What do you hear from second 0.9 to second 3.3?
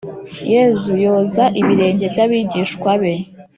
yoza ibirenge by abigishwa be